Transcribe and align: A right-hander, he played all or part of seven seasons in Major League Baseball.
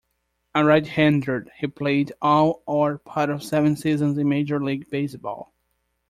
A 0.55 0.65
right-hander, 0.65 1.45
he 1.59 1.67
played 1.67 2.11
all 2.23 2.63
or 2.65 2.97
part 2.97 3.29
of 3.29 3.43
seven 3.43 3.75
seasons 3.75 4.17
in 4.17 4.27
Major 4.27 4.59
League 4.59 4.89
Baseball. 4.89 5.53